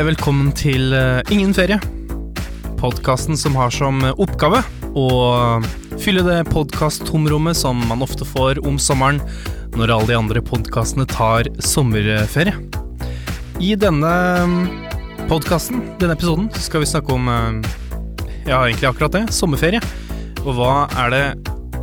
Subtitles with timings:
[0.00, 1.76] Hei velkommen til eh, Ingen ferie.
[2.80, 4.62] Podkasten som har som oppgave
[4.96, 5.08] å
[6.00, 9.20] fylle det podkast-tomrommet som man ofte får om sommeren
[9.76, 12.56] når alle de andre podkastene tar sommerferie.
[13.60, 14.14] I denne
[15.28, 17.70] podkasten, denne episoden, skal vi snakke om eh,
[18.48, 19.26] ja, egentlig akkurat det.
[19.36, 19.84] Sommerferie.
[20.46, 21.24] Og hva er det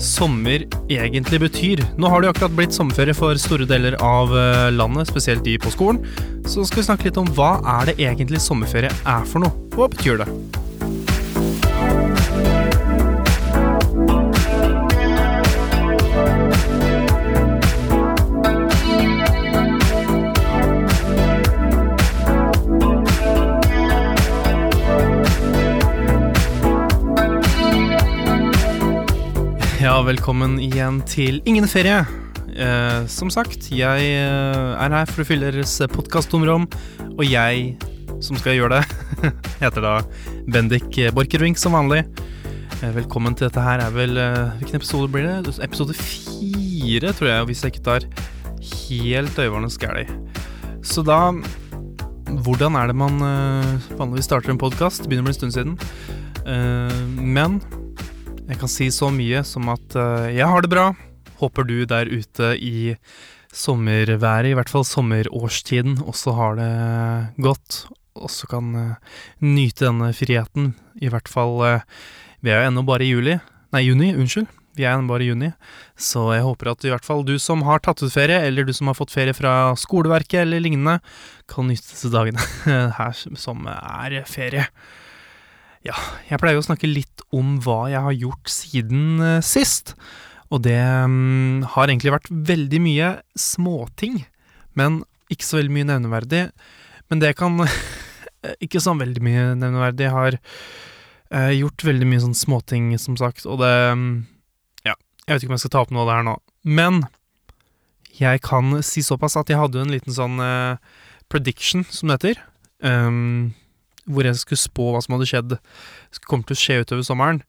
[0.04, 1.84] sommer egentlig betyr.
[1.98, 5.58] Nå har det jo akkurat blitt sommerferie for store deler av eh, landet, spesielt de
[5.62, 6.04] på skolen.
[6.48, 9.68] Så skal vi snakke litt om hva er det egentlig sommerferie er for noe.
[9.76, 10.32] Hva betyr det?
[30.08, 31.98] Velkommen igjen til Ingen ferie.
[32.56, 36.64] Eh, som sagt, jeg eh, er her for å fylle deres podkasttomrom,
[37.10, 37.74] og jeg
[38.24, 39.26] som skal gjøre det,
[39.64, 39.96] heter da
[40.48, 42.06] Bendik Borchgrevink som vanlig.
[42.80, 45.58] Eh, velkommen til dette her er vel eh, Hvilken episode blir det?
[45.66, 48.08] Episode fire, tror jeg, hvis jeg ikke tar
[48.88, 50.06] helt øyevårende skæli.
[50.88, 51.34] Så da
[52.44, 55.10] Hvordan er det man eh, vanligvis starter en podkast?
[55.10, 55.76] Begynner bli en stund siden.
[56.48, 57.60] Eh, men
[58.48, 60.92] jeg kan si så mye som at uh, jeg har det bra.
[61.42, 62.96] Håper du der ute i
[63.54, 66.70] sommerværet, i hvert fall sommerårstiden, også har det
[67.44, 67.86] godt.
[68.16, 70.72] Også kan uh, nyte denne friheten.
[71.04, 72.06] I hvert fall uh,
[72.40, 73.36] Vi er jo ennå bare i juli.
[73.76, 74.14] Nei, juni.
[74.16, 74.48] Unnskyld.
[74.78, 75.50] Vi er bare i juni.
[76.00, 78.72] Så jeg håper at i hvert fall du som har tatt ut ferie, eller du
[78.78, 81.02] som har fått ferie fra skoleverket eller lignende,
[81.52, 82.40] kan nyte disse dagene
[83.00, 84.70] her som er ferie.
[85.88, 85.96] Ja,
[86.28, 89.94] jeg pleier å snakke litt om hva jeg har gjort siden uh, sist.
[90.52, 94.22] Og det um, har egentlig vært veldig mye småting,
[94.80, 96.44] men ikke så veldig mye nevneverdig.
[97.12, 97.62] Men det kan
[98.64, 100.06] Ikke så veldig mye nevneverdig.
[100.06, 104.10] Jeg har uh, gjort veldig mye sånn småting, som sagt, og det um,
[104.88, 104.94] Ja,
[105.26, 106.36] jeg vet ikke om jeg skal ta opp noe av det her nå.
[106.78, 107.00] Men
[108.18, 110.78] jeg kan si såpass at jeg hadde en liten sånn uh,
[111.34, 112.44] prediction, som det heter.
[112.86, 113.56] Um,
[114.08, 115.56] hvor jeg skulle spå hva som hadde skjedd,
[116.30, 117.42] kom til å skje utover sommeren.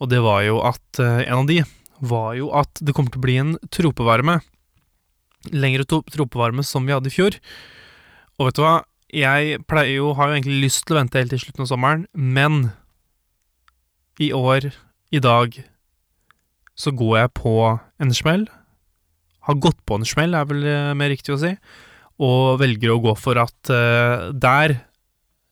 [0.00, 1.62] Og det var jo at uh, En av de
[2.04, 4.40] var jo at det kommer til å bli en tropevarme.
[5.54, 7.38] Lengre tropevarme som vi hadde i fjor.
[8.36, 8.76] Og vet du hva?
[9.14, 12.02] Jeg pleier jo, har jo egentlig lyst til å vente helt til slutten av sommeren,
[12.12, 12.72] men
[14.20, 14.72] i år,
[15.14, 15.54] i dag,
[16.76, 17.54] så går jeg på
[18.02, 18.46] en smell.
[19.46, 21.54] Har gått på en smell, er vel uh, mer riktig å si.
[22.20, 24.80] Og velger å gå for at uh, der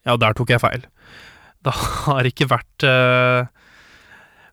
[0.04, 0.84] ja, der tok jeg feil.
[1.65, 3.48] Det har ikke vært uh,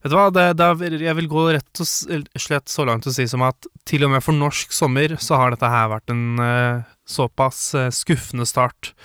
[0.01, 3.27] Vet du hva, det, det, jeg vil gå rett og slett så langt å si
[3.29, 6.87] som at til og med for norsk sommer så har dette her vært en uh,
[7.05, 8.95] såpass uh, skuffende start.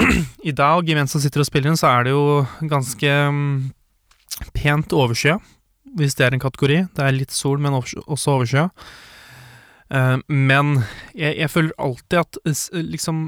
[0.48, 2.24] I dag, mens jeg sitter og spiller inn, så er det jo
[2.72, 3.44] ganske um,
[4.56, 5.36] pent overskya,
[5.98, 6.80] hvis det er en kategori.
[6.96, 8.70] Det er litt sol, men også overskya.
[10.32, 10.70] men
[11.12, 12.38] jeg, jeg føler alltid at
[12.72, 13.26] liksom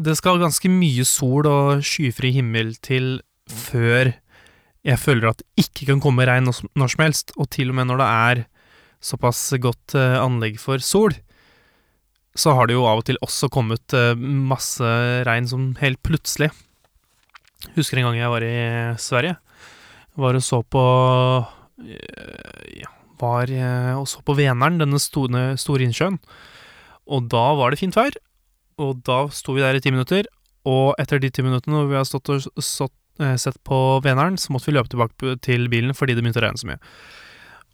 [0.00, 3.18] det skal ganske mye sol og skyfri himmel til
[3.50, 4.14] før
[4.86, 7.90] jeg føler at det ikke kan komme regn når som helst, og til og med
[7.90, 8.42] når det er
[9.04, 11.12] såpass godt uh, anlegg for sol,
[12.36, 14.86] så har det jo av og til også kommet uh, masse
[15.28, 16.48] regn som helt plutselig.
[17.76, 18.56] Husker en gang jeg var i
[19.00, 19.36] Sverige.
[20.20, 20.84] Var og så på
[23.20, 23.50] var
[24.00, 26.16] og så på Veneren, denne store, store innsjøen.
[27.10, 28.16] Og da var det fint vær,
[28.80, 30.28] og da sto vi der i ti minutter,
[30.68, 34.38] og etter de ti minuttene hvor vi har stått og stått, eh, sett på Veneren,
[34.40, 36.80] så måtte vi løpe tilbake til bilen fordi det begynte å regne så mye.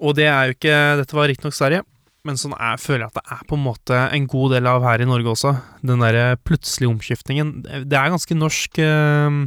[0.07, 1.85] Og det er jo ikke Dette var riktignok Sverige,
[2.27, 4.85] men sånn er, føler jeg at det er på en måte en god del av
[4.85, 5.55] her i Norge også.
[5.87, 7.53] Den derre plutselige omskiftningen.
[7.87, 9.43] Det er ganske norsk eh,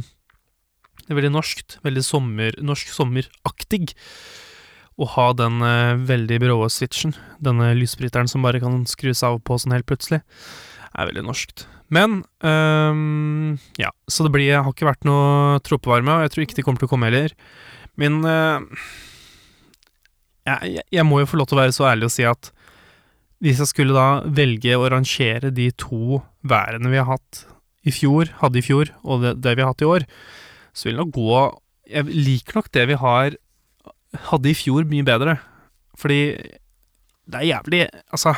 [1.04, 1.76] Det er veldig norskt.
[1.84, 3.92] Veldig sommer, norsk sommeraktig
[5.00, 7.14] å ha den eh, veldig brå switchen.
[7.40, 10.22] Denne lysbryteren som bare kan skrus av og på sånn helt plutselig
[10.96, 11.66] er veldig norskt.
[11.90, 16.58] Men um, ja, så det blir, har ikke vært noe troppevarme, og jeg tror ikke
[16.58, 17.34] de kommer til å komme heller.
[18.00, 18.62] Men uh,
[20.46, 22.52] jeg, jeg, må jo få lov til å være så ærlig og si at
[23.40, 27.44] hvis jeg skulle da velge å rangere de to værene vi har hatt
[27.88, 30.04] i fjor, hadde i fjor, og det, det vi har hatt i år,
[30.76, 31.38] så vil det nok gå
[31.90, 33.38] Jeg liker nok det vi har
[34.30, 35.36] hadde i fjor, mye bedre.
[35.98, 36.20] Fordi
[37.30, 38.34] det er jævlig Altså,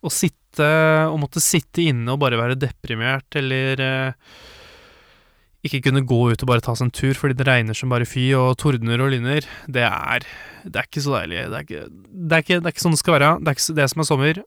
[0.00, 4.38] å sitte sitte Å måtte sitte inne og bare være deprimert, eller eh,
[5.66, 8.06] ikke kunne gå ut og bare ta seg en tur fordi det regner som bare
[8.08, 10.26] fy og tordner og lyner, det er
[10.64, 11.44] Det er ikke så deilig.
[11.50, 13.30] Det er ikke, det er ikke, det er ikke sånn det skal være.
[13.40, 14.42] Det er ikke det som er sommer,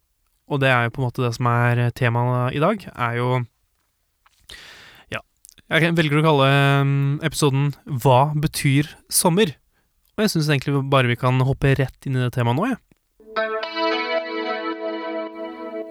[0.52, 3.32] og det er jo på en måte det som er temaet i dag, er jo
[5.12, 5.22] Ja,
[5.72, 6.52] Jeg velger å kalle
[6.84, 9.56] um, episoden 'Hva betyr sommer?'
[10.20, 13.71] Og jeg syns egentlig bare vi kan hoppe rett inn i det temaet nå, jeg.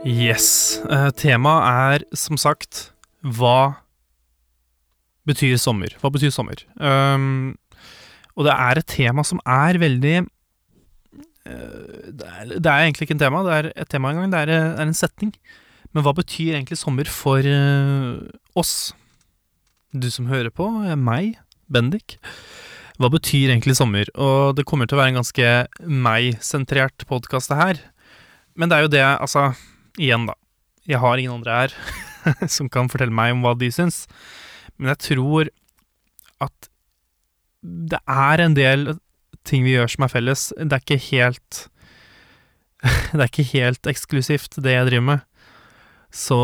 [0.00, 0.80] Yes.
[0.88, 3.76] Uh, temaet er som sagt 'Hva
[5.28, 6.56] betyr sommer?' Hva betyr sommer?
[6.80, 7.58] Um,
[8.34, 13.14] og det er et tema som er veldig uh, det, er, det, er, egentlig ikke
[13.18, 14.32] en tema, det er et tema engang.
[14.32, 14.48] Det er,
[14.80, 15.34] er en setning.
[15.92, 18.24] Men hva betyr egentlig sommer for uh,
[18.56, 18.94] oss?
[19.92, 21.36] Du som hører på, meg,
[21.68, 22.16] Bendik.
[22.96, 24.08] Hva betyr egentlig sommer?
[24.14, 27.82] Og det kommer til å være en ganske meg-sentrert podkast, det her.
[28.56, 29.52] Men det er jo det, altså
[30.00, 30.36] Igjen, da.
[30.88, 31.74] Jeg har ingen andre her
[32.56, 34.06] som kan fortelle meg om hva de syns.
[34.78, 35.50] Men jeg tror
[36.40, 36.70] at
[37.60, 38.94] det er en del
[39.44, 40.46] ting vi gjør som er felles.
[40.56, 41.66] Det er ikke helt
[43.12, 45.26] Det er ikke helt eksklusivt, det jeg driver med.
[46.10, 46.38] Så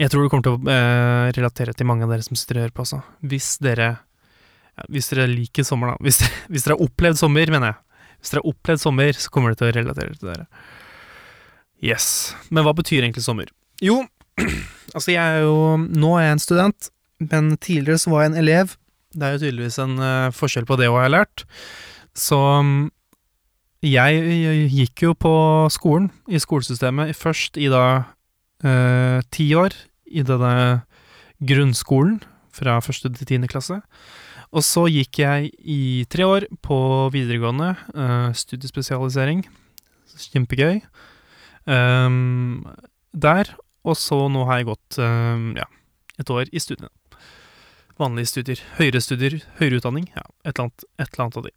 [0.00, 2.66] jeg tror det kommer til å eh, relatere til mange av dere som sitter og
[2.66, 2.98] hører på også.
[3.30, 3.90] Hvis dere,
[4.74, 6.02] ja, hvis dere liker sommer, da.
[6.02, 8.08] Hvis dere, hvis dere, har opplevd sommer, mener jeg.
[8.18, 10.48] Hvis dere har opplevd sommer, så kommer det til å relatere til dere.
[11.84, 12.32] Yes.
[12.48, 13.50] Men hva betyr egentlig sommer?
[13.84, 14.00] Jo,
[14.96, 16.90] altså jeg er jo Nå er jeg en student,
[17.20, 18.74] men tidligere så var jeg en elev.
[19.14, 21.44] Det er jo tydeligvis en uh, forskjell på det òg, har jeg lært.
[22.18, 22.40] Så
[23.84, 25.34] jeg, jeg gikk jo på
[25.74, 27.84] skolen, i skolesystemet, først i da
[28.64, 29.76] uh, ti år
[30.08, 30.84] i denne
[31.44, 32.22] grunnskolen,
[32.54, 33.80] fra første til tiende klasse.
[34.54, 36.78] Og så gikk jeg i tre år på
[37.14, 39.42] videregående, uh, studiespesialisering.
[40.30, 40.78] Kjempegøy.
[41.64, 42.64] Um,
[43.12, 43.54] der.
[43.84, 45.66] Og så nå har jeg gått um, ja,
[46.20, 46.92] et år i studiene.
[48.00, 48.62] Vanlige studier.
[48.78, 50.08] Høyere studier, høyere utdanning.
[50.16, 51.52] Ja, et eller annet, et eller annet av de.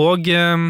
[0.00, 0.66] Og um,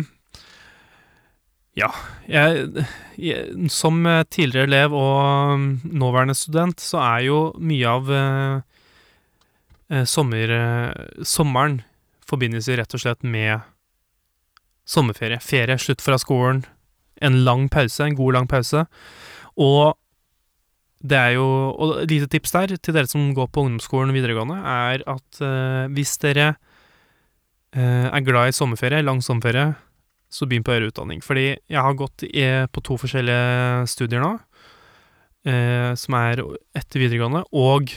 [1.76, 1.90] ja,
[2.31, 2.84] jeg,
[3.20, 4.00] jeg, som
[4.32, 8.55] tidligere elev og nåværende student, så er jo mye av eh,
[9.93, 11.82] eh sommer, eh, sommeren
[12.26, 13.61] forbindes jo rett og slett med
[14.88, 15.38] sommerferie.
[15.43, 16.64] Ferie, slutt fra skolen,
[17.23, 18.85] en lang pause, en god lang pause.
[19.57, 19.97] Og
[21.07, 21.47] det er jo
[21.77, 25.41] Og et lite tips der til dere som går på ungdomsskolen og videregående, er at
[25.45, 26.55] eh, hvis dere
[27.77, 29.75] eh, er glad i sommerferie, lang sommerferie,
[30.31, 31.23] så begynn på høyere utdanning.
[31.23, 32.43] Fordi jeg har gått i,
[32.73, 34.33] på to forskjellige studier nå,
[35.47, 36.43] eh, som er
[36.75, 37.93] etter videregående, og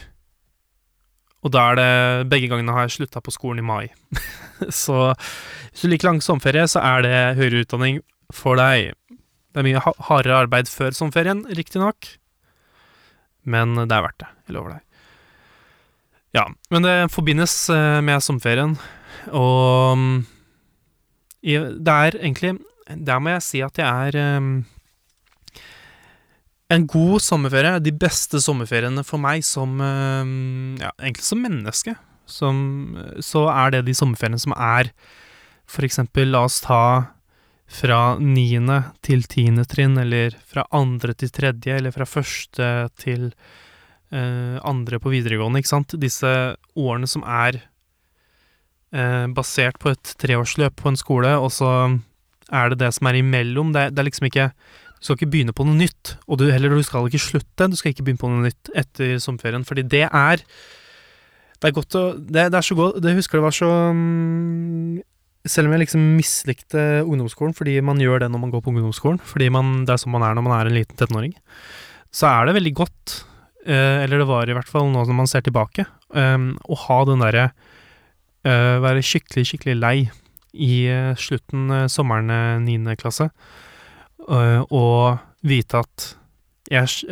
[1.40, 3.86] og da er det Begge gangene har jeg slutta på skolen i mai.
[4.84, 5.14] så
[5.72, 8.02] hvis du liker lang sommerferie, så er det høyere utdanning
[8.36, 8.92] for deg.
[9.50, 12.12] Det er mye hardere arbeid før sommerferien, riktignok,
[13.50, 14.30] men det er verdt det.
[14.48, 14.84] Jeg lover deg.
[16.38, 18.76] Ja, men det forbindes eh, med sommerferien,
[19.34, 20.26] og
[21.42, 22.60] det er egentlig
[22.90, 24.66] Der må jeg si at jeg er um,
[26.70, 32.98] En god sommerferie, de beste sommerferiene for meg som um, Ja, egentlig som menneske, som,
[33.20, 34.92] så er det de sommerferiene som er
[35.66, 36.82] For eksempel, la oss ta
[37.70, 44.58] fra niende til tiende trinn, eller fra andre til tredje, eller fra første til eh,
[44.66, 45.98] andre på videregående, ikke sant?
[46.02, 46.32] Disse
[46.74, 47.62] årene som er
[48.92, 51.72] eh, basert på et treårsløp på en skole, og så
[52.50, 53.74] er det det som er imellom.
[53.76, 54.52] Det, det er liksom ikke
[55.00, 57.70] Du skal ikke begynne på noe nytt, og du, heller du skal ikke slutte.
[57.70, 60.44] Du skal ikke begynne på noe nytt etter sommerferien, fordi det er
[61.60, 65.00] Det er godt å Det, det er så godt Det husker det var så um,
[65.48, 69.22] selv om jeg liksom mislikte ungdomsskolen fordi man gjør det når man går på ungdomsskolen,
[69.24, 71.36] fordi man, det er sånn man er når man er en liten 13-åring,
[72.12, 73.16] så er det veldig godt,
[73.66, 77.00] eh, eller det var i hvert fall nå når man ser tilbake, um, å ha
[77.08, 79.96] den derre uh, være skikkelig, skikkelig lei
[80.50, 80.90] i
[81.22, 83.30] slutten sommeren uh, niende klasse,
[84.30, 86.06] og vite at
[86.70, 87.08] jeg,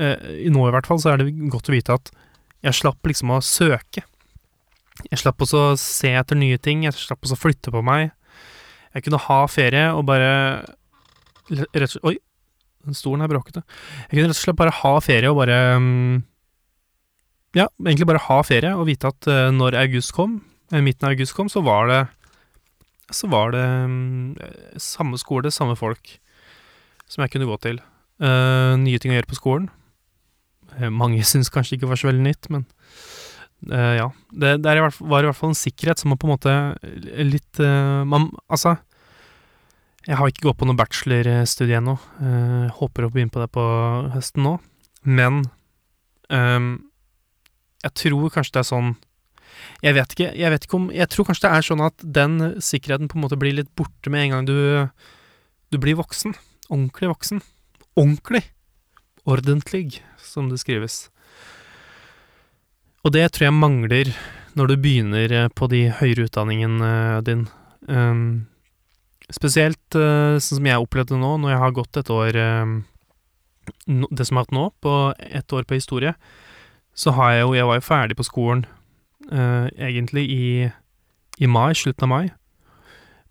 [0.54, 2.12] Nå i hvert fall så er det godt å vite at
[2.68, 4.04] jeg slapp liksom å søke.
[5.08, 8.12] Jeg slapp også å se etter nye ting, jeg slapp også å flytte på meg.
[8.98, 10.32] Jeg kunne ha ferie og bare
[11.54, 12.18] rett og slett Oi,
[12.88, 13.64] den stolen er bråkete.
[14.08, 16.20] Jeg kunne rett og slett bare ha ferie og bare um,
[17.58, 20.40] Ja, egentlig bare ha ferie og vite at uh, når august kom,
[20.74, 22.02] midten av august kom, så var det
[23.12, 24.36] Så var det um,
[24.76, 26.18] samme skole, samme folk
[27.08, 27.78] som jeg kunne gå til.
[28.20, 29.70] Uh, nye ting å gjøre på skolen.
[30.76, 32.66] Uh, mange syns kanskje ikke var så veldig nytt, men
[33.72, 34.10] uh, ja.
[34.32, 36.58] Det, det i hvert, var i hvert fall en sikkerhet som man på en måte
[37.24, 37.62] litt
[38.12, 38.76] man, Altså,
[40.08, 41.98] jeg har ikke gått på noe bachelorstudie ennå.
[42.80, 43.64] håper å begynne på det på
[44.14, 44.54] høsten nå.
[45.04, 45.42] Men
[46.32, 46.70] um,
[47.84, 48.96] jeg tror kanskje det er sånn
[49.82, 52.36] jeg vet ikke, jeg vet ikke om Jeg tror kanskje det er sånn at den
[52.62, 54.58] sikkerheten på en måte blir litt borte med en gang du
[55.74, 56.36] Du blir voksen.
[56.70, 57.42] Ordentlig voksen.
[57.98, 58.44] Ordentlig!
[59.28, 61.10] Ordentlig, som det skrives.
[63.04, 64.12] Og det tror jeg mangler
[64.56, 67.44] når du begynner eh, på de høyere utdanningen eh, din.
[67.92, 68.48] Um,
[69.34, 72.78] spesielt uh, sånn som jeg opplevde det nå, når jeg har gått et år um,
[73.88, 76.14] Det som har hatt nå, på ett år på historie,
[76.96, 78.66] så har jeg jo Jeg var jo ferdig på skolen
[79.32, 80.46] uh, egentlig i,
[81.40, 82.30] i mai, slutten av mai.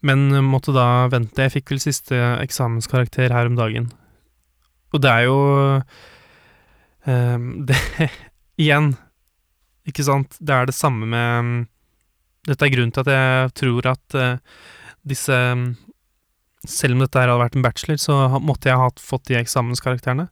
[0.04, 1.40] Men måtte da vente.
[1.40, 3.88] Jeg fikk vel siste eksamenskarakter her om dagen.
[4.94, 5.38] Og det er jo
[7.66, 7.78] Det
[8.60, 8.92] Igjen,
[9.88, 10.36] ikke sant?
[10.38, 11.66] Det er det samme med
[12.46, 14.16] Dette er grunnen til at jeg tror at
[15.06, 15.36] disse
[16.66, 20.24] Selv om dette her hadde vært en bachelor, så måtte jeg ha fått de eksamenskarakterene.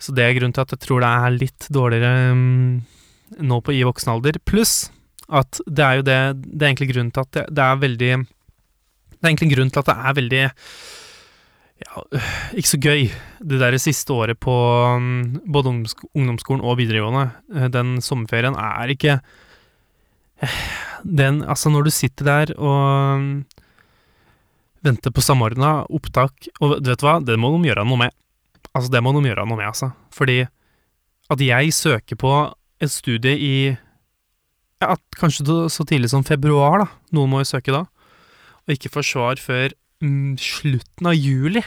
[0.00, 2.82] Så det er grunnen til at jeg tror det er litt dårligere um,
[3.40, 4.36] nå på i voksen alder.
[4.44, 4.90] Pluss
[5.30, 8.12] at det er jo det Det er egentlig grunnen til at det, det er veldig
[8.20, 10.42] Det er egentlig grunnen til at det er veldig
[11.80, 12.02] ja,
[12.60, 13.06] ikke så gøy,
[13.40, 15.70] det der siste året på um, både
[16.12, 17.30] ungdomsskolen og videregående.
[17.56, 19.20] Eh, den sommerferien er ikke
[21.04, 23.44] Den Altså, når du sitter der og
[24.84, 28.16] venter på samordna opptak Og vet du hva, det må de gjøre noe med.
[28.72, 29.90] Altså, det må de gjøre noe med, altså.
[30.14, 30.44] Fordi
[31.30, 32.32] at jeg søker på
[32.80, 33.54] et studie i
[34.80, 36.88] ja, kanskje så tidlig som februar, da.
[37.16, 37.84] Noen må jo søke da.
[38.64, 41.64] Og ikke får svar før mm, slutten av juli.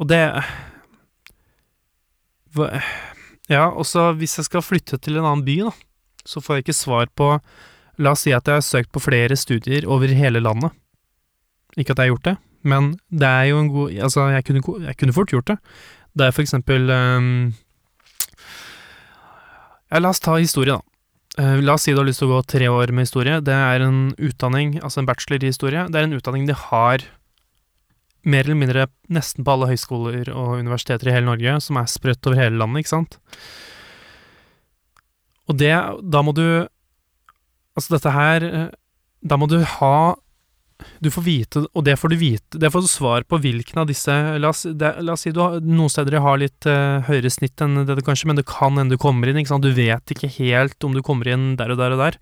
[0.00, 0.22] Og det
[3.50, 5.72] Ja, og så hvis jeg skal flytte til en annen by, da,
[6.28, 7.34] så får jeg ikke svar på
[8.00, 10.72] La oss si at jeg har søkt på flere studier over hele landet.
[11.76, 12.36] Ikke at jeg har gjort det,
[12.68, 15.58] men det er jo en god Altså, jeg kunne, jeg kunne fort gjort det.
[16.12, 17.54] Det er for eksempel um,
[19.90, 20.80] Ja, la oss ta historie, da.
[21.40, 23.40] Uh, la oss si du har lyst til å gå tre år med historie.
[23.40, 25.86] Det er en utdanning, altså en bachelor i historie.
[25.88, 27.04] Det er en utdanning de har
[28.22, 32.28] mer eller mindre nesten på alle høyskoler og universiteter i hele Norge, som er sprøtt
[32.28, 33.18] over hele landet, ikke sant?
[35.50, 35.74] Og det
[36.12, 36.68] Da må du
[37.74, 38.68] Altså, dette her eh,
[39.26, 40.14] Da må du ha
[41.02, 43.88] Du får vite, og det får du vite Det får du svar på hvilken av
[43.90, 47.32] disse La oss, det, la oss si du har noen steder har litt uh, høyere
[47.32, 49.66] snitt enn det du kanskje, men det kan hende du kommer inn, ikke sant?
[49.66, 52.18] Du vet ikke helt om du kommer inn der og der og der.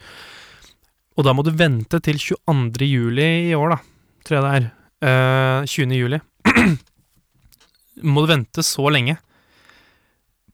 [1.19, 2.87] Og da må du vente til 22.
[2.89, 3.81] juli i år, da,
[4.25, 4.69] tror jeg det er
[5.05, 5.97] uh, eh, 20.
[5.99, 6.21] juli,
[8.13, 9.19] må du vente så lenge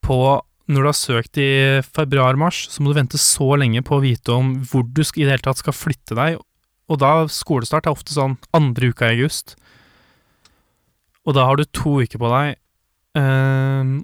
[0.06, 0.18] på
[0.66, 1.50] Når du har søkt i
[1.94, 5.30] februar-mars, så må du vente så lenge på å vite om hvor du i det
[5.30, 6.40] hele tatt skal flytte deg,
[6.86, 9.56] og da skolestart er ofte sånn andre uka i august.
[11.26, 12.52] Og da har du to uker på deg
[13.18, 13.96] uh,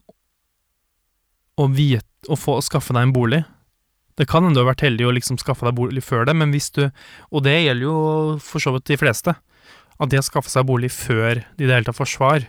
[1.62, 3.42] å, vite, å, få, skaffe deg en bolig.
[4.18, 6.50] Det kan hende du har vært heldig å liksom skaffe deg bolig før det, men
[6.52, 6.82] hvis du
[7.30, 7.98] Og det gjelder jo
[8.44, 9.36] for så vidt de fleste
[10.02, 12.48] at de har skaffa seg bolig før de i det hele tatt får svar.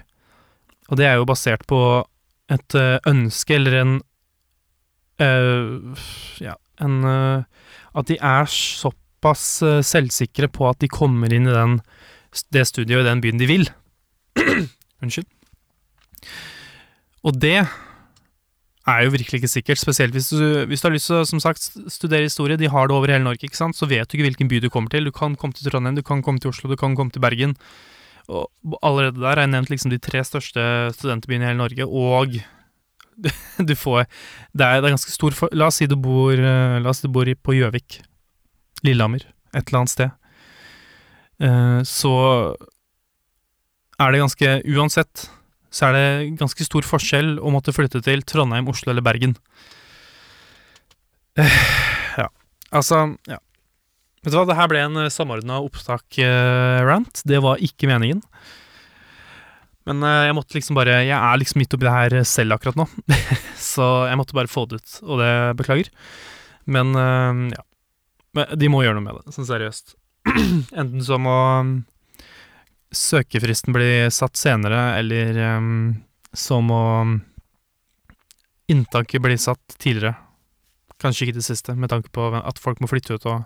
[0.90, 1.80] Og det er jo basert på
[2.52, 3.94] et uh, ønske eller en
[5.24, 6.02] øh,
[6.42, 7.44] Ja, en øh,
[7.96, 8.50] At de er
[9.24, 11.80] såpass selvsikre på at de kommer inn i den,
[12.52, 13.70] det studiet og i den byen de vil.
[15.04, 15.28] Unnskyld.
[17.24, 17.64] Og det
[18.84, 21.70] er jo virkelig ikke sikkert, spesielt hvis du, hvis du har lyst til som sagt,
[21.88, 22.60] studere historie.
[22.60, 23.78] De har det over hele Norge, ikke sant?
[23.78, 25.08] så vet du ikke hvilken by du kommer til.
[25.08, 27.56] Du kan komme til Trondheim, du kan komme til Oslo, du kan komme til Bergen.
[28.28, 28.50] Og
[28.82, 32.40] allerede der har jeg nevnt liksom de tre største studentbyene i hele Norge, og
[33.68, 34.08] du får
[34.58, 37.04] Det er, det er ganske stor for, La oss si du bor, eh, la oss
[37.04, 38.02] si du bor på Gjøvik.
[38.84, 39.26] Lillehammer.
[39.54, 40.12] Et eller annet sted.
[41.42, 42.14] Uh, så
[44.00, 45.28] er det ganske Uansett
[45.74, 49.34] så er det ganske stor forskjell å måtte flytte til Trondheim, Oslo eller Bergen.
[51.34, 52.28] Ja,
[52.70, 53.40] altså Ja.
[54.24, 57.24] Vet du hva, det her ble en eh, samordna opptak-rant.
[57.28, 58.22] Det var ikke meningen.
[59.90, 62.80] Men eh, jeg måtte liksom bare Jeg er liksom midt oppi det her selv akkurat
[62.80, 62.86] nå.
[63.74, 65.92] så jeg måtte bare få det ut, og det beklager.
[66.72, 67.66] Men eh, ja.
[68.34, 69.96] Men de må gjøre noe med det, sånn seriøst.
[70.80, 71.36] Enten så må
[72.94, 75.94] søkefristen bli satt senere, eller um,
[76.34, 76.82] så må
[78.72, 80.16] inntaket bli satt tidligere.
[81.02, 83.44] Kanskje ikke det siste, med tanke på at folk må flytte ut og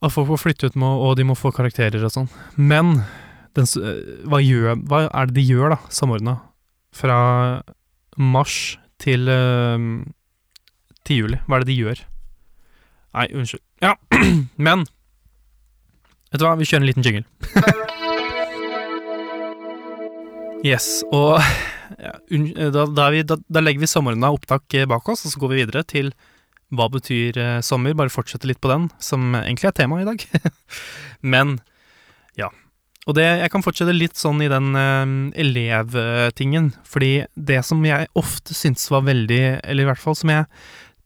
[0.00, 2.30] At folk må flytte ut og de må få karakterer og sånn.
[2.56, 3.02] Men
[3.52, 3.66] den,
[4.24, 6.38] hva, gjør, hva, er det de gjør, da, samordna?
[6.96, 7.18] Fra
[8.16, 10.00] mars til, uh,
[11.04, 11.42] til juli.
[11.44, 12.00] Hva er det de gjør?
[13.16, 13.62] Nei, unnskyld.
[13.82, 13.96] Ja,
[14.56, 14.86] men
[16.30, 17.24] Vet du hva, vi kjører en liten jingle.
[20.68, 21.40] yes, og
[21.98, 22.12] ja,
[22.70, 25.58] da, da, vi, da, da, legger vi samordna opptak bak oss, og så går vi
[25.64, 26.12] videre til
[26.70, 27.96] hva betyr eh, sommer?
[27.98, 30.44] Bare fortsette litt på den, som egentlig er temaet i dag.
[31.34, 31.56] Men
[32.38, 32.52] ja.
[33.08, 38.06] Og det, jeg kan fortsette litt sånn i den eh, elevtingen, fordi det som jeg
[38.14, 40.46] ofte syntes var veldig, eller i hvert fall som jeg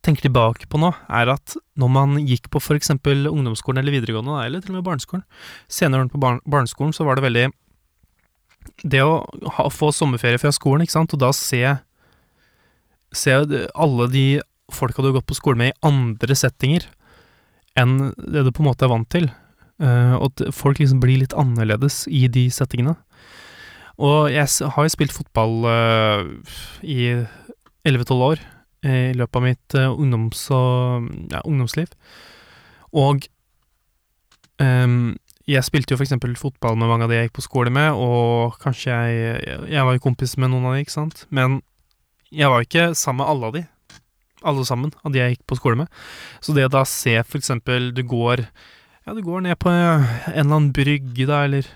[0.05, 4.63] tenker tilbake på nå, er at når man gikk på eksempel ungdomsskolen eller videregående, eller
[4.63, 5.25] til og med barneskolen,
[5.69, 7.51] senere på barn barneskolen, så var det veldig
[8.85, 9.25] Det å
[9.57, 11.63] ha, få sommerferie fra skolen, ikke sant, og da se
[13.15, 14.41] Se alle de
[14.75, 16.89] folka du har gått på skole med i andre settinger
[17.79, 19.29] enn det du på en måte er vant til,
[19.83, 22.97] uh, og at folk liksom blir litt annerledes i de settingene.
[24.03, 26.27] Og jeg har jo spilt fotball uh,
[26.83, 27.13] i
[27.87, 28.43] 11-12 år,
[28.85, 31.93] i løpet av mitt uh, ungdoms og, ja, ungdomsliv.
[32.95, 33.27] Og
[34.61, 35.15] um,
[35.51, 37.93] jeg spilte jo for eksempel fotball med mange av de jeg gikk på skole med,
[37.93, 41.61] og kanskje jeg Jeg var jo kompis med noen av de, ikke sant, men
[42.33, 43.65] jeg var jo ikke sammen med alle av de.
[44.45, 46.01] Alle sammen av de jeg gikk på skole med.
[46.41, 48.47] Så det å da se for eksempel du går
[49.05, 51.67] Ja, du går ned på en eller annen brygge, da, eller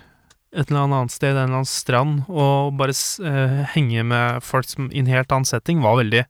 [0.49, 4.87] et eller annet sted, en eller annen strand, og bare uh, henge med folk som
[4.89, 6.23] i en helt annen setting, var veldig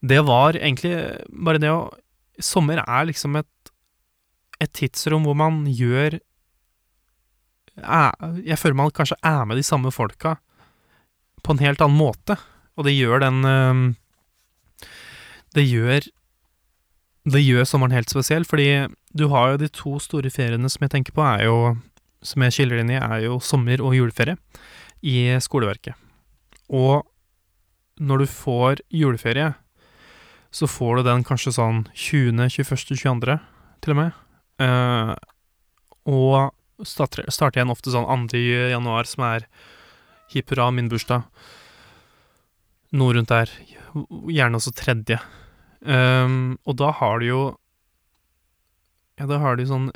[0.00, 0.94] det var egentlig
[1.28, 1.82] bare det å
[2.40, 3.70] Sommer er liksom et,
[4.64, 6.14] et tidsrom hvor man gjør
[7.76, 8.14] er,
[8.46, 10.38] Jeg føler man kanskje er med de samme folka
[11.44, 12.38] på en helt annen måte,
[12.76, 13.44] og det gjør den
[15.52, 16.08] Det gjør
[17.28, 20.96] Det gjør sommeren helt spesiell, fordi du har jo de to store feriene som jeg
[20.96, 21.76] tenker på, er jo
[22.24, 24.36] Som jeg skiller inn i, er jo sommer- og juleferie
[25.00, 25.92] i skoleverket.
[26.68, 27.04] Og
[28.00, 29.54] når du får juleferie
[30.50, 33.36] så får du den kanskje sånn 20., 21., 22.,
[33.80, 34.16] til og med.
[34.60, 35.12] Eh,
[36.10, 38.40] og starter, starter igjen ofte sånn 2.
[38.72, 39.46] januar, som er
[40.34, 41.26] hipp hurra, min bursdag.
[42.98, 43.50] Noe rundt der.
[44.30, 45.20] Gjerne også tredje.
[45.80, 47.42] Um, og da har du jo
[49.16, 49.86] Ja, da har du sånn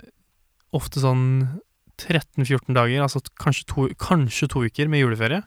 [0.75, 1.61] ofte sånn
[2.01, 5.41] 13-14 dager, altså kanskje to, kanskje to uker med juleferie.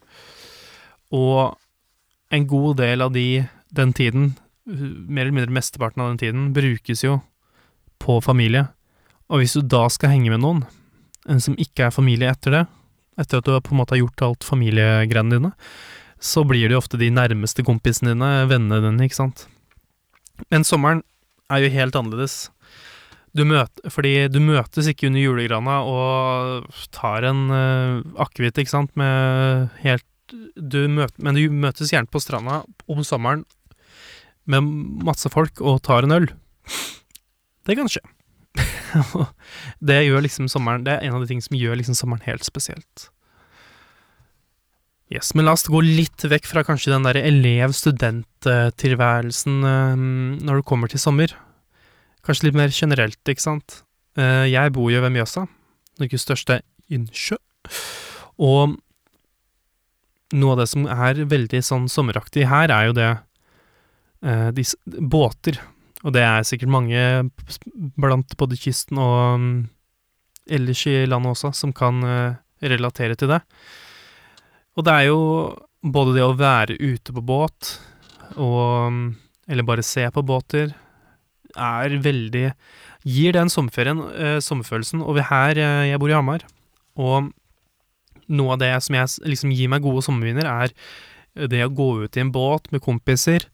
[1.14, 1.58] Og
[2.34, 4.32] en god del av de, den tiden
[4.68, 7.20] mer eller mindre mesteparten av den tiden, brukes jo
[8.04, 8.68] på familie.
[9.32, 10.66] Og hvis du da skal henge med noen,
[11.28, 12.66] en som ikke er familie etter det,
[13.20, 15.54] etter at du på en måte har gjort alt familiegreiene dine,
[16.24, 19.48] så blir det jo ofte de nærmeste kompisene dine, vennene dine, ikke sant.
[20.54, 21.04] Men sommeren
[21.52, 22.38] er jo helt annerledes.
[23.38, 28.94] Du møter, fordi du møtes ikke under julegrana og tar en uh, akevitt, ikke sant,
[28.98, 30.06] med helt
[30.58, 33.46] du møter, Men du møtes gjerne på stranda om sommeren
[34.48, 34.64] med
[35.08, 36.28] masse folk og tar en øl.
[37.68, 38.02] Det kan skje.
[39.88, 42.46] det gjør liksom sommeren Det er en av de tingene som gjør liksom sommeren helt
[42.48, 42.96] spesielt.
[45.14, 50.68] Yes, men la oss gå litt vekk fra kanskje den derre elev-student-tilværelsen uh, når det
[50.68, 51.30] kommer til sommer.
[52.28, 53.88] Kanskje litt mer generelt, ikke sant.
[54.20, 55.48] Uh, jeg bor jo ved Mjøsa,
[56.02, 56.56] Norges største
[56.92, 57.38] innsjø,
[58.44, 58.76] og
[60.36, 63.12] noe av det som er veldig sånn sommeraktig her, er jo det
[64.28, 64.66] eh, de,
[65.10, 65.60] båter,
[66.04, 67.02] og det er sikkert mange
[67.98, 69.48] blant både kysten og um,
[70.48, 72.38] ellers i landet også som kan eh,
[72.70, 73.42] relatere til det.
[74.78, 75.22] Og det er jo
[75.82, 77.78] både det å være ute på båt
[78.36, 79.00] og um,
[79.48, 80.74] Eller bare se på båter
[81.56, 82.50] er veldig
[83.08, 85.00] Gir den sommerferien, eh, sommerfølelsen.
[85.00, 86.44] Og her eh, Jeg bor i Hamar,
[87.00, 87.30] og
[88.28, 92.18] noe av det som jeg liksom gir meg gode sommerminner, er det å gå ut
[92.18, 93.46] i en båt med kompiser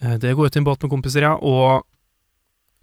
[0.00, 1.84] det går ut i en båt med kompiser, ja, og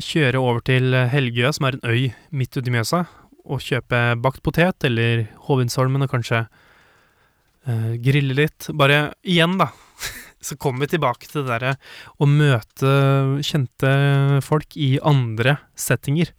[0.04, 3.06] kjøre over til Helgø, som er en øy midt uti Mjøsa,
[3.48, 8.70] og kjøpe bakt potet, eller Hovinsholmen, og kanskje uh, grille litt.
[8.78, 9.72] Bare igjen, da,
[10.46, 11.76] så kommer vi tilbake til det derre
[12.22, 12.94] å møte
[13.46, 13.94] kjente
[14.46, 16.34] folk i andre settinger.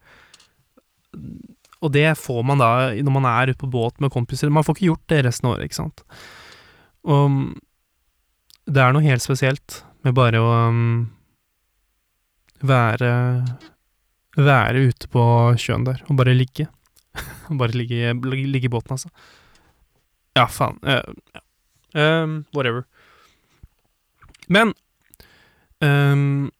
[1.79, 4.51] Og det får man da når man er ute på båt med kompiser.
[4.51, 6.05] Man får ikke gjort det resten av året, ikke sant.
[7.09, 7.43] Og
[8.69, 10.85] det er noe helt spesielt med bare å um,
[12.65, 13.13] være
[14.39, 15.23] Være ute på
[15.59, 16.69] sjøen der og bare ligge.
[17.59, 19.09] bare ligge, ligge i båten, altså.
[20.39, 20.77] Ja, faen.
[20.87, 21.41] Uh,
[21.99, 22.85] um, whatever.
[24.47, 24.71] Men
[25.83, 26.53] um,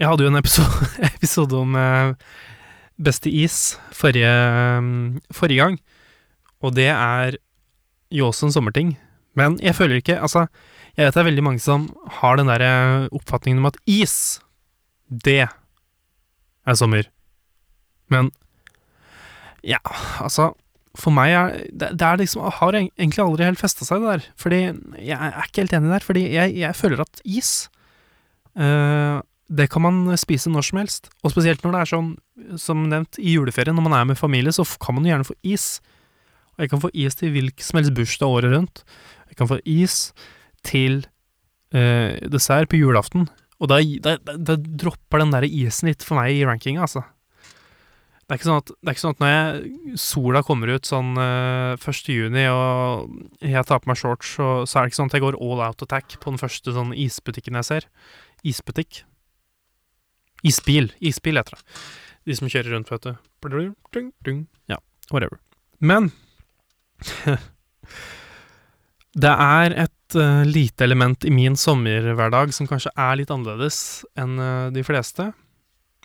[0.00, 2.16] jeg hadde jo en episode, episode om uh,
[2.96, 4.32] beste is forrige,
[4.80, 5.76] um, forrige gang,
[6.64, 7.36] og det er
[8.16, 8.94] jo sommerting.
[9.38, 10.46] Men jeg føler ikke Altså,
[10.96, 11.88] jeg vet det er veldig mange som
[12.20, 14.40] har den der eh, oppfatningen om at is,
[15.08, 17.06] det er sommer.
[18.10, 18.30] Men
[19.66, 19.80] ja,
[20.22, 20.52] altså
[20.98, 24.24] For meg er det, det er liksom har egentlig aldri helt festa seg, det der.
[24.36, 24.60] Fordi
[24.98, 26.06] jeg er ikke helt enig der.
[26.06, 27.70] Fordi jeg, jeg føler at is
[28.58, 31.08] uh, det kan man spise når som helst.
[31.22, 32.10] Og spesielt når det er sånn,
[32.58, 35.34] som nevnt, i juleferien, når man er med familie, så kan man jo gjerne få
[35.42, 35.80] is.
[36.54, 38.84] Og jeg kan få is til hvilken som helst bursdag året rundt.
[39.30, 40.10] Jeg kan få is
[40.66, 41.04] til
[41.74, 43.28] eh, dessert på julaften.
[43.60, 47.04] Og da, da, da, dropper den der isen litt for meg i rankinga, altså.
[48.30, 50.86] Det er, ikke sånn at, det er ikke sånn at når jeg, sola kommer ut
[50.86, 52.10] sånn uh, 1.
[52.14, 53.08] juni, og
[53.42, 55.62] jeg tar på meg shorts, så, så, er det ikke sånn at jeg går all
[55.66, 57.88] out attack på den første sånn isbutikken jeg ser.
[58.46, 59.02] Isbutikk.
[60.46, 60.92] Isbil.
[61.02, 61.80] Isbil heter det.
[62.30, 63.12] De som kjører rundt, vet du.
[64.70, 64.78] Ja,
[65.10, 65.42] whatever.
[65.82, 66.12] Men
[69.18, 74.36] Det er et uh, lite element i min sommerhverdag som kanskje er litt annerledes enn
[74.38, 75.32] uh, de fleste.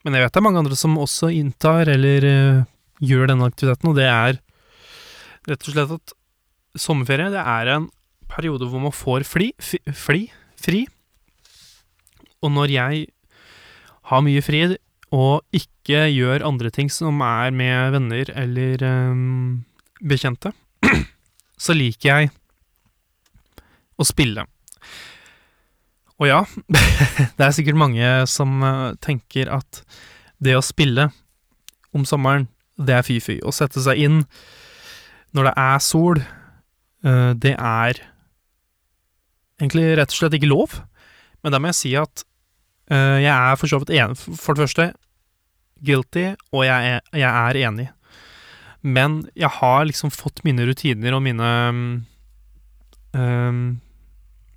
[0.05, 2.63] Men jeg vet det er mange andre som også inntar eller uh,
[3.05, 4.39] gjør denne aktiviteten, og det er
[5.45, 6.15] rett og slett at
[6.81, 7.89] sommerferie det er en
[8.31, 10.23] periode hvor man får fli, fli,
[10.57, 10.81] fri.
[12.41, 13.05] Og når jeg
[14.09, 14.63] har mye fri
[15.15, 19.61] og ikke gjør andre ting som er med venner eller um,
[20.01, 20.51] bekjente,
[21.65, 22.33] så liker jeg
[23.99, 24.45] å spille.
[26.21, 26.41] Og ja,
[27.37, 29.81] det er sikkert mange som eh, tenker at
[30.43, 31.09] det å spille
[31.95, 33.39] om sommeren, det er fy-fy.
[33.43, 34.21] Å sette seg inn
[35.35, 36.21] når det er sol,
[37.03, 37.99] eh, det er
[39.59, 40.79] egentlig rett og slett ikke lov.
[41.43, 42.23] Men da må jeg si at
[42.91, 44.19] eh, jeg er for så vidt enig.
[44.39, 44.89] For det første
[45.85, 47.89] guilty, og jeg er, jeg er enig.
[48.85, 51.49] Men jeg har liksom fått mine rutiner og mine
[53.11, 53.65] um,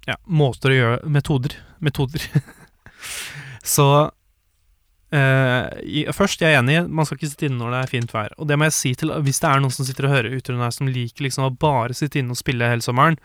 [0.08, 1.58] ja, måter å gjøre Metoder.
[1.84, 2.24] Metoder.
[3.74, 8.16] så uh, Først, jeg er enig, man skal ikke sitte inne når det er fint
[8.16, 8.34] vær.
[8.40, 10.56] Og det må jeg si til hvis det er noen som sitter og hører ute
[10.56, 13.20] her som liker liksom å bare sitte inne og spille hele sommeren.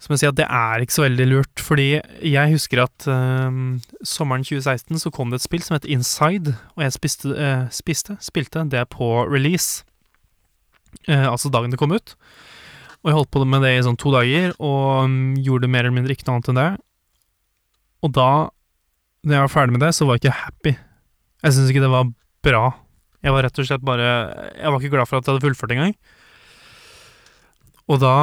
[0.00, 1.88] Så må jeg si at det er ikke så veldig lurt, fordi
[2.24, 3.50] jeg husker at uh,
[4.06, 8.16] sommeren 2016 så kom det et spill som het Inside, og jeg spiste, uh, spiste
[8.24, 9.84] spilte det på release,
[11.06, 12.16] altså dagen det kom ut.
[13.00, 15.96] Og jeg holdt på med det i sånn to dager, og um, gjorde mer eller
[15.96, 16.70] mindre ikke noe annet enn det.
[18.04, 18.30] Og da,
[19.24, 20.74] når jeg var ferdig med det, så var jeg ikke happy.
[21.40, 22.10] Jeg syntes ikke det var
[22.44, 22.64] bra.
[23.24, 24.04] Jeg var rett og slett bare
[24.56, 25.96] Jeg var ikke glad for at jeg hadde fullført engang.
[27.90, 28.14] Og da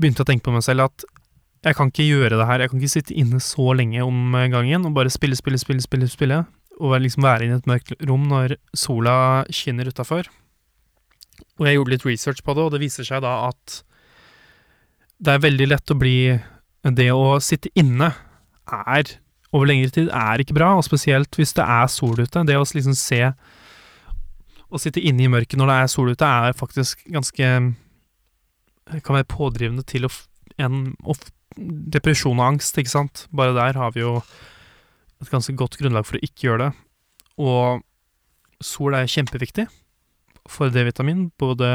[0.00, 1.04] begynte jeg å tenke på meg selv at
[1.66, 2.62] jeg kan ikke gjøre det her.
[2.62, 6.08] Jeg kan ikke sitte inne så lenge om gangen og bare spille, spille, spille, spille,
[6.08, 6.38] spille.
[6.80, 10.28] Og liksom være inne i et mørkt rom når sola skinner utafor.
[11.60, 13.82] Og jeg gjorde litt research på det, og det viser seg da at
[15.20, 16.16] det er veldig lett å bli
[16.96, 18.08] Det å sitte inne
[18.70, 19.16] er
[19.50, 22.44] over lengre tid er ikke bra, og spesielt hvis det er sol ute.
[22.46, 23.32] Det å liksom se
[24.70, 27.50] Å sitte inne i mørket når det er sol ute, er faktisk ganske
[29.04, 30.12] Kan være pådrivende til å,
[30.58, 30.94] en,
[31.58, 33.26] depresjon og angst, ikke sant.
[33.34, 34.16] Bare der har vi jo
[35.20, 36.70] et ganske godt grunnlag for å ikke gjøre det.
[37.42, 37.84] Og
[38.64, 39.66] sol er kjempeviktig
[40.50, 41.68] for D-vitamin, både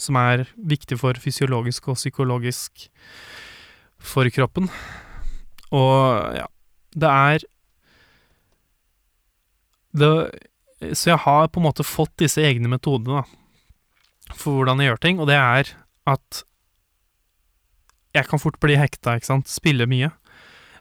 [0.00, 2.86] som er viktig for fysiologisk og psykologisk
[4.02, 4.70] for kroppen.
[5.72, 6.46] Og ja,
[6.92, 7.44] det er
[9.92, 10.10] det,
[10.92, 15.02] Så jeg har på en måte fått disse egne metodene da, for hvordan jeg gjør
[15.04, 15.68] ting, og det er
[16.08, 16.42] at
[18.16, 20.10] jeg kan fort bli hekta, ikke sant, spille mye.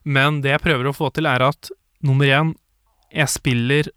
[0.04, 1.70] Men det jeg prøver å få til, er at
[2.04, 2.56] nummer én,
[3.14, 3.92] jeg spiller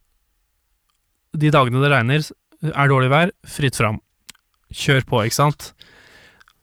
[1.35, 2.27] de dagene det regner,
[2.69, 4.04] er dårlig vær, fritt fram
[4.75, 5.73] kjør på, ikke sant?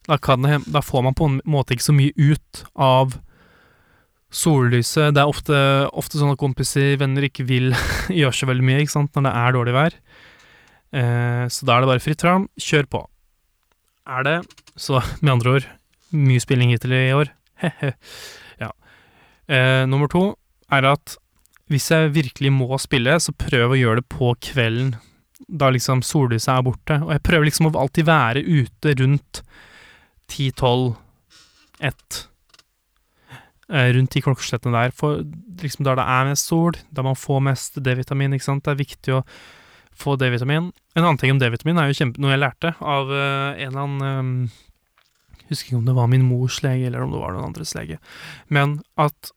[0.07, 3.15] Da, det, da, får man på en måte ikke så mye ut av
[4.31, 5.13] sollyset.
[5.15, 5.59] Det er ofte,
[5.97, 7.71] ofte sånn at kompiser, venner, ikke vil
[8.21, 9.97] gjøre så veldig mye, ikke sant, når det er dårlig vær.
[10.91, 13.05] Eh, så da er det bare fritt fram, kjør på.
[14.11, 14.37] Er det,
[14.79, 15.67] så med andre ord,
[16.11, 17.33] mye spilling hittil i år?
[18.61, 18.67] Ja.
[19.49, 20.35] Eh, nummer to
[20.69, 21.15] er at
[21.71, 24.91] hvis jeg virkelig må spille, så prøv å gjøre det på kvelden
[25.47, 26.97] da liksom sollyset er borte.
[27.05, 29.41] Og jeg prøver liksom å alltid være ute rundt
[30.31, 30.93] 10-12,
[31.81, 32.19] 1
[33.71, 35.23] eh, Rundt de klokkeslettene der, for
[35.61, 38.65] liksom da det er mest sol, da man får mest D-vitamin, ikke sant.
[38.65, 39.23] Det er viktig å
[40.01, 40.71] få D-vitamin.
[40.95, 43.85] En annen ting om D-vitamin er jo kjempe, noe jeg lærte av uh, en eller
[43.85, 44.35] annen um,
[45.51, 47.97] Husker ikke om det var min mors lege, eller om det var noen andres lege.
[48.47, 49.33] Men at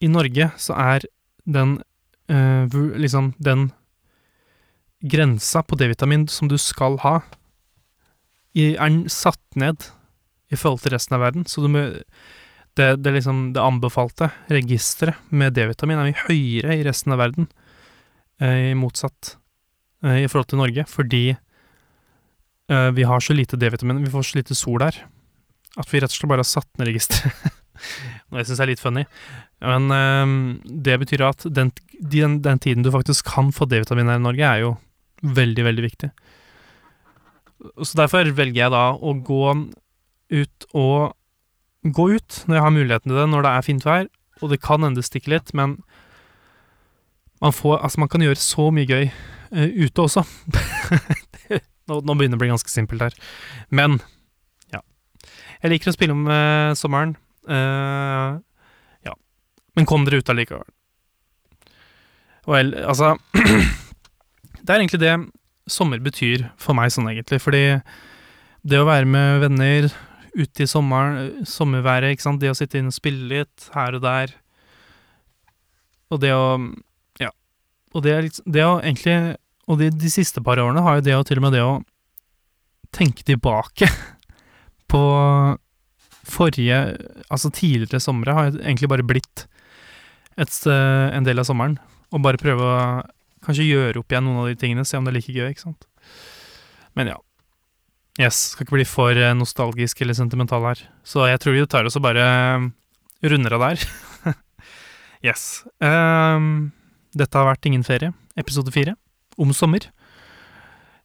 [0.00, 1.04] i Norge så er
[1.44, 1.74] den
[2.32, 2.64] uh,
[2.96, 3.66] liksom den
[5.04, 7.18] grensa på D-vitamin som du skal ha,
[8.54, 9.88] er satt ned
[10.52, 11.46] i forhold til resten av verden.
[11.50, 11.86] Så må,
[12.78, 17.48] det, det, liksom, det anbefalte registeret med D-vitamin er mye høyere i resten av verden,
[18.42, 19.36] eh, motsatt
[20.04, 24.40] eh, i forhold til Norge, fordi eh, vi har så lite D-vitamin, vi får så
[24.40, 25.02] lite sol her,
[25.74, 27.60] at vi rett og slett bare har satt ned registeret.
[28.30, 29.04] Noe jeg syns er litt funny.
[29.64, 30.34] Men eh,
[30.86, 34.50] det betyr at den, den, den, tiden du faktisk kan få D-vitamin her i Norge,
[34.50, 34.74] er jo
[35.22, 36.10] Veldig, veldig viktig.
[37.82, 39.44] så derfor velger jeg da å gå
[40.34, 41.14] ut og
[41.84, 44.06] Gå ut når jeg har muligheten til det, når det er fint vær,
[44.40, 45.74] og det kan hende stikke litt, men
[47.44, 50.22] man får Altså, man kan gjøre så mye gøy uh, ute også.
[51.90, 53.16] nå, nå, begynner det å bli ganske simpelt her.
[53.68, 53.98] Men
[54.72, 54.80] ja.
[55.60, 57.16] Jeg liker å spille om uh, sommeren.
[57.44, 58.40] Uh,
[59.04, 59.12] ja.
[59.76, 60.64] Men kom dere ut allikevel.
[62.48, 63.14] Og altså
[64.64, 65.14] Det er egentlig det
[65.70, 67.40] sommer betyr for meg sånn, egentlig.
[67.42, 67.62] Fordi
[68.64, 69.90] det å være med venner
[70.34, 74.02] ute i sommeren, sommerværet, ikke sant, det å sitte inne og spille litt her og
[74.02, 74.32] der
[76.10, 76.58] Og det å
[77.22, 77.30] Ja.
[77.94, 79.36] Og det, det å egentlig
[79.70, 81.82] Og de, de siste par årene har jo det å til og med det å
[82.94, 83.86] tenke tilbake
[84.90, 85.04] på
[86.24, 86.80] forrige
[87.28, 89.46] Altså tidligere somre har egentlig bare blitt
[90.34, 91.76] et, en del av sommeren.
[92.10, 92.78] Og bare prøve å
[93.46, 95.66] kanskje gjøre opp igjen noen av de tingene, se om det er like gøy, ikke
[95.66, 95.86] sant.
[96.98, 97.18] Men ja.
[98.20, 100.84] Yes, skal ikke bli for eh, nostalgisk eller sentimental her.
[101.02, 102.68] Så jeg tror vi tar oss og bare eh,
[103.26, 103.86] runder av der.
[105.28, 105.64] yes.
[105.82, 106.70] Um,
[107.14, 108.94] dette har vært Ingen ferie, episode fire,
[109.34, 109.88] om sommer.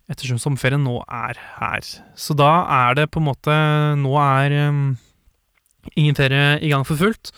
[0.10, 1.86] Ettersom sommerferien nå er her.
[2.18, 3.54] Så da er det på en måte
[4.02, 4.98] Nå er um,
[5.94, 7.34] Ingen ferie i gang for fullt.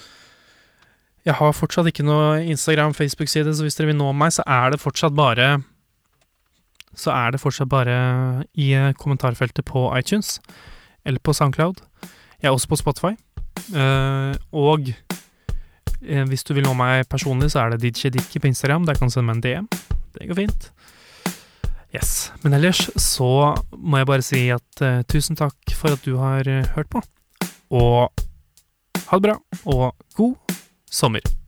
[1.21, 4.73] Jeg har fortsatt ikke noe Instagram, Facebook-side, så hvis dere vil nå meg, så er
[4.73, 5.61] det fortsatt bare
[6.97, 10.41] Så er det fortsatt bare i kommentarfeltet på iTunes,
[11.05, 11.79] eller på Soundcloud.
[12.41, 13.13] Jeg er også på Spotify.
[13.71, 18.85] Uh, og uh, hvis du vil nå meg personlig, så er det DJDikki på Instagram.
[18.85, 19.69] Der kan du sende meg en DM.
[20.17, 20.71] Det går fint.
[21.95, 22.33] Yes.
[22.43, 26.49] Men ellers så må jeg bare si at uh, tusen takk for at du har
[26.75, 26.99] hørt på.
[27.71, 28.11] Og
[29.07, 30.35] ha det bra, og god
[30.91, 31.40] sommer.